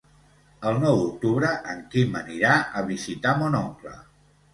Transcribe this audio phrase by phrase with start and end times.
[0.69, 3.93] El nou d'octubre en Quim anirà a visitar mon oncle.